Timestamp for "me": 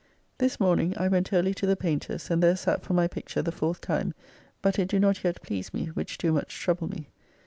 5.75-5.91, 6.87-7.09